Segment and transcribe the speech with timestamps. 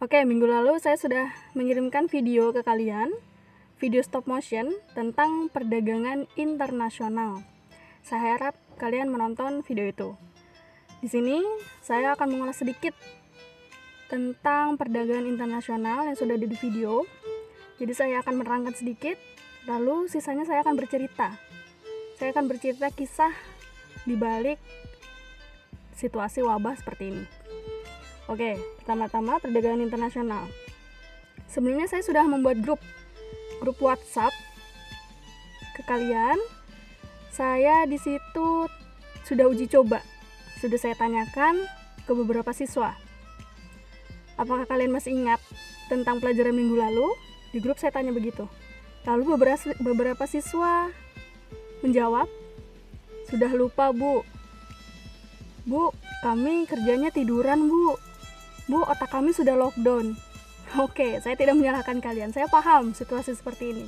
[0.00, 3.12] Oke, minggu lalu saya sudah mengirimkan video ke kalian,
[3.76, 7.44] video stop motion tentang perdagangan internasional.
[8.00, 10.16] Saya harap kalian menonton video itu.
[11.04, 11.44] Di sini
[11.84, 12.96] saya akan mengulas sedikit
[14.08, 17.04] tentang perdagangan internasional yang sudah ada di video.
[17.76, 19.20] Jadi saya akan menerangkan sedikit,
[19.68, 21.36] lalu sisanya saya akan bercerita.
[22.16, 23.36] Saya akan bercerita kisah
[24.08, 24.56] di balik
[25.92, 27.39] situasi wabah seperti ini.
[28.28, 30.44] Oke, pertama-tama perdagangan internasional.
[31.50, 32.78] Sebelumnya saya sudah membuat grup
[33.64, 34.32] grup WhatsApp
[35.76, 36.38] ke kalian.
[37.30, 38.68] Saya di situ
[39.24, 40.02] sudah uji coba.
[40.60, 41.64] Sudah saya tanyakan
[42.04, 42.94] ke beberapa siswa.
[44.36, 45.40] Apakah kalian masih ingat
[45.92, 47.08] tentang pelajaran minggu lalu?
[47.52, 48.46] Di grup saya tanya begitu.
[49.04, 50.92] Lalu beberapa, beberapa siswa
[51.80, 52.28] menjawab,
[53.28, 54.24] "Sudah lupa, Bu."
[55.64, 55.92] Bu,
[56.24, 58.09] kami kerjanya tiduran, Bu.
[58.70, 60.14] Bu, otak kami sudah lockdown.
[60.86, 62.30] Oke, saya tidak menyalahkan kalian.
[62.30, 63.86] Saya paham situasi seperti ini.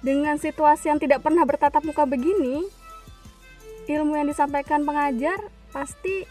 [0.00, 2.64] Dengan situasi yang tidak pernah bertatap muka begini,
[3.84, 5.36] ilmu yang disampaikan pengajar
[5.74, 6.24] pasti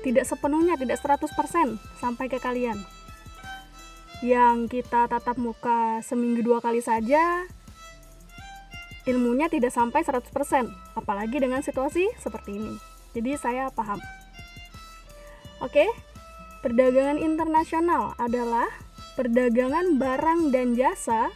[0.00, 2.80] tidak sepenuhnya, tidak 100% sampai ke kalian.
[4.24, 7.44] Yang kita tatap muka seminggu dua kali saja,
[9.04, 10.30] ilmunya tidak sampai 100%,
[10.96, 12.74] apalagi dengan situasi seperti ini.
[13.12, 14.00] Jadi saya paham.
[15.60, 15.88] Oke,
[16.64, 18.64] Perdagangan internasional adalah
[19.20, 21.28] perdagangan barang dan jasa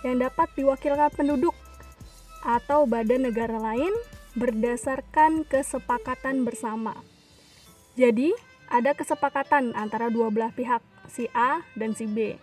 [0.00, 1.52] yang dapat diwakilkan penduduk
[2.40, 3.92] atau badan negara lain
[4.32, 6.96] berdasarkan kesepakatan bersama.
[8.00, 8.32] Jadi,
[8.72, 12.40] ada kesepakatan antara dua belah pihak, si A dan si B.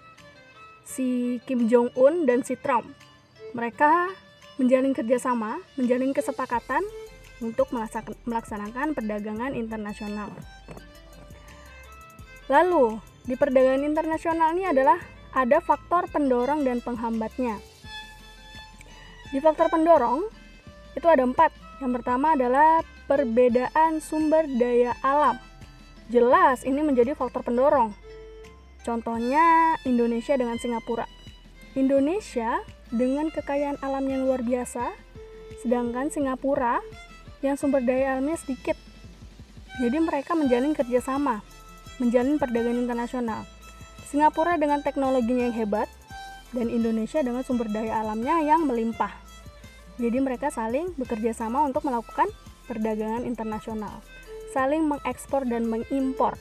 [0.85, 2.85] Si Kim Jong Un dan si Trump.
[3.57, 4.05] Mereka
[4.61, 6.85] menjalin kerjasama, menjalin kesepakatan
[7.41, 7.73] untuk
[8.29, 10.29] melaksanakan perdagangan internasional.
[12.49, 12.97] Lalu,
[13.29, 14.97] di perdagangan internasional ini adalah
[15.37, 17.61] ada faktor pendorong dan penghambatnya.
[19.29, 20.25] Di faktor pendorong,
[20.97, 21.53] itu ada empat.
[21.77, 25.37] Yang pertama adalah perbedaan sumber daya alam.
[26.09, 27.93] Jelas ini menjadi faktor pendorong.
[28.81, 31.05] Contohnya Indonesia dengan Singapura.
[31.77, 34.89] Indonesia dengan kekayaan alam yang luar biasa,
[35.61, 36.81] sedangkan Singapura
[37.45, 38.73] yang sumber daya alamnya sedikit.
[39.77, 41.45] Jadi mereka menjalin kerjasama
[41.99, 43.43] menjalin perdagangan internasional.
[44.09, 45.87] Singapura dengan teknologinya yang hebat
[46.55, 49.13] dan Indonesia dengan sumber daya alamnya yang melimpah.
[49.99, 52.31] Jadi mereka saling bekerja sama untuk melakukan
[52.65, 53.99] perdagangan internasional,
[54.55, 56.39] saling mengekspor dan mengimpor.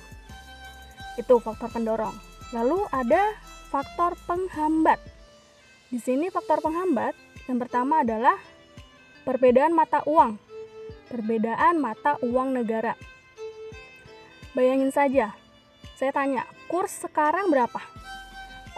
[1.18, 2.14] Itu faktor pendorong.
[2.54, 3.34] Lalu ada
[3.68, 5.02] faktor penghambat.
[5.90, 7.12] Di sini faktor penghambat
[7.50, 8.38] yang pertama adalah
[9.26, 10.38] perbedaan mata uang.
[11.08, 12.92] Perbedaan mata uang negara.
[14.52, 15.37] Bayangin saja,
[15.98, 17.82] saya tanya, kurs sekarang berapa?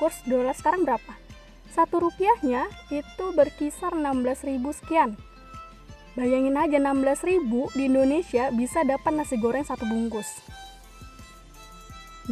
[0.00, 1.12] Kurs dolar sekarang berapa?
[1.68, 5.20] Satu rupiahnya itu berkisar 16.000 sekian.
[6.16, 7.44] Bayangin aja 16.000
[7.76, 10.40] di Indonesia bisa dapat nasi goreng satu bungkus.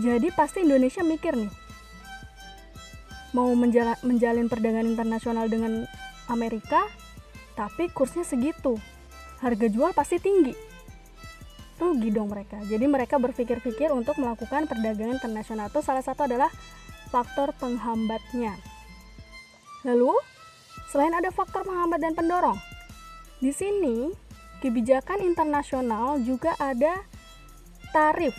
[0.01, 1.53] Jadi pasti Indonesia mikir nih,
[3.37, 5.85] mau menjala, menjalin perdagangan internasional dengan
[6.33, 6.89] Amerika,
[7.61, 8.81] tapi kursnya segitu.
[9.45, 10.68] Harga jual pasti tinggi
[11.79, 12.59] rugi dong mereka.
[12.67, 16.51] Jadi mereka berpikir-pikir untuk melakukan perdagangan internasional itu salah satu adalah
[17.09, 18.59] faktor penghambatnya.
[19.87, 20.13] Lalu,
[20.91, 22.59] selain ada faktor penghambat dan pendorong,
[23.39, 24.11] di sini
[24.59, 27.07] kebijakan internasional juga ada
[27.95, 28.35] tarif,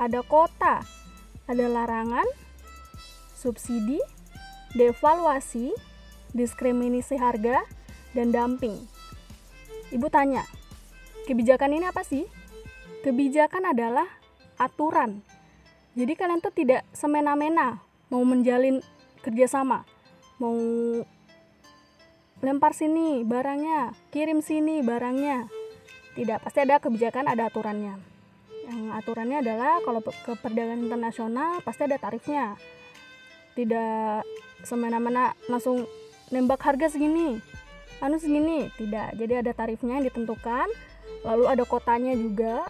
[0.00, 0.80] ada kota,
[1.44, 2.24] ada larangan,
[3.36, 4.00] subsidi,
[4.72, 5.76] devaluasi,
[6.32, 7.60] diskriminasi harga,
[8.16, 8.80] dan dumping.
[9.92, 10.48] Ibu tanya,
[11.28, 12.24] kebijakan ini apa sih?
[13.04, 14.08] Kebijakan adalah
[14.56, 15.20] aturan.
[15.92, 18.80] Jadi kalian tuh tidak semena-mena mau menjalin
[19.20, 19.84] kerjasama,
[20.40, 20.56] mau
[22.40, 25.44] lempar sini barangnya, kirim sini barangnya.
[26.16, 28.00] Tidak, pasti ada kebijakan, ada aturannya.
[28.64, 32.56] Yang aturannya adalah kalau ke perdagangan internasional pasti ada tarifnya.
[33.52, 34.24] Tidak
[34.64, 35.84] semena-mena langsung
[36.32, 37.36] nembak harga segini,
[38.00, 39.12] anu segini, tidak.
[39.20, 40.66] Jadi ada tarifnya yang ditentukan,
[41.24, 42.68] lalu ada kotanya juga,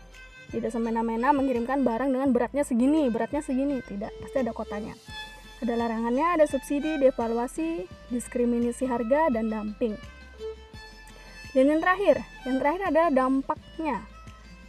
[0.55, 4.95] tidak semena-mena mengirimkan barang dengan beratnya segini, beratnya segini, tidak, pasti ada kotanya.
[5.59, 9.99] Ada larangannya, ada subsidi, devaluasi, diskriminasi harga, dan dumping.
[11.55, 13.97] Dan yang terakhir, yang terakhir adalah dampaknya.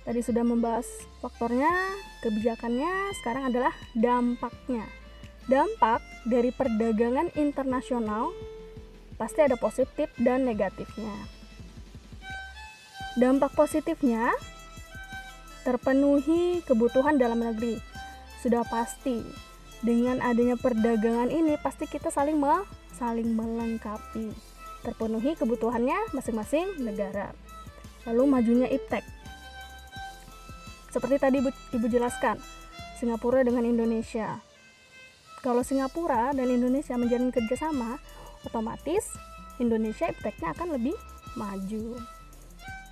[0.05, 0.85] Tadi sudah membahas
[1.17, 1.73] faktornya,
[2.21, 4.85] kebijakannya, sekarang adalah dampaknya.
[5.49, 8.33] Dampak dari perdagangan internasional
[9.17, 11.34] pasti ada positif dan negatifnya.
[13.15, 14.35] Dampak positifnya
[15.63, 17.79] terpenuhi kebutuhan dalam negeri.
[18.45, 19.25] sudah pasti
[19.81, 22.61] dengan adanya perdagangan ini pasti kita saling me
[22.93, 24.29] saling melengkapi.
[24.85, 27.33] Terpenuhi kebutuhannya masing-masing negara.
[28.05, 29.01] Lalu majunya iptek
[30.95, 32.39] seperti tadi Ibu, Ibu jelaskan
[32.95, 34.39] Singapura dengan Indonesia.
[35.43, 37.99] Kalau Singapura dan Indonesia menjalin kerjasama
[38.47, 39.03] otomatis
[39.59, 40.95] Indonesia ipteknya akan lebih
[41.35, 41.99] maju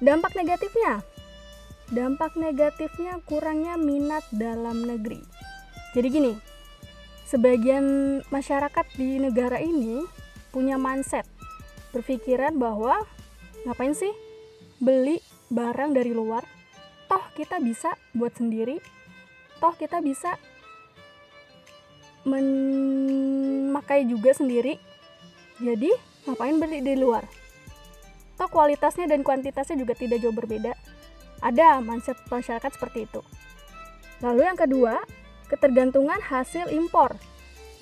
[0.04, 1.00] dampak negatifnya?
[1.88, 5.24] Dampak negatifnya kurangnya minat dalam negeri.
[5.96, 6.34] Jadi gini
[7.24, 10.04] sebagian masyarakat di negara ini
[10.52, 11.24] punya mindset
[11.96, 13.08] berpikiran bahwa
[13.64, 14.12] ngapain sih
[14.84, 16.44] beli barang dari luar?
[17.08, 18.84] Toh kita bisa buat sendiri
[19.64, 20.36] toh kita bisa
[22.28, 24.76] memakai juga sendiri.
[25.64, 25.88] Jadi
[26.28, 27.43] ngapain beli di luar
[28.44, 30.76] toh kualitasnya dan kuantitasnya juga tidak jauh berbeda
[31.40, 33.24] ada mindset masyarakat seperti itu
[34.20, 35.00] lalu yang kedua
[35.54, 37.14] ketergantungan hasil impor.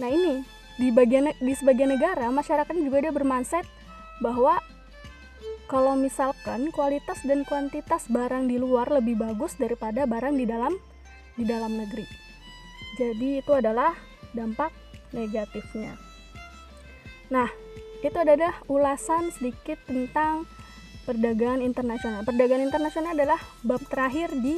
[0.03, 0.43] Nah ini
[0.75, 3.63] di bagian di sebagian negara masyarakat juga ada bermindset
[4.19, 4.59] bahwa
[5.71, 10.75] kalau misalkan kualitas dan kuantitas barang di luar lebih bagus daripada barang di dalam
[11.39, 12.03] di dalam negeri.
[12.99, 13.95] Jadi itu adalah
[14.35, 14.75] dampak
[15.15, 15.95] negatifnya.
[17.31, 17.47] Nah,
[18.01, 20.49] itu adalah ulasan sedikit tentang
[21.05, 22.25] perdagangan internasional.
[22.25, 24.57] Perdagangan internasional adalah bab terakhir di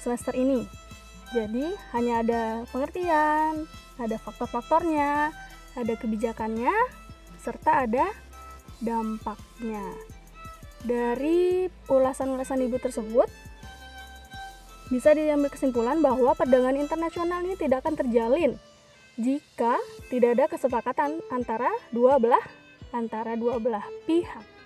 [0.00, 0.64] semester ini.
[1.32, 2.42] Jadi hanya ada
[2.72, 3.68] pengertian,
[4.00, 5.32] ada faktor-faktornya,
[5.76, 6.72] ada kebijakannya,
[7.40, 8.08] serta ada
[8.80, 9.84] dampaknya.
[10.84, 13.28] Dari ulasan-ulasan ibu tersebut,
[14.88, 18.56] bisa diambil kesimpulan bahwa perdagangan internasional ini tidak akan terjalin
[19.18, 19.74] jika
[20.14, 22.46] tidak ada kesepakatan antara dua belah
[22.94, 24.57] antara dua belah pihak.